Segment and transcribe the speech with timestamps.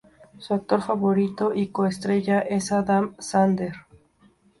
[0.39, 3.73] Su actor favorito y co-estrella es Adam Sandler.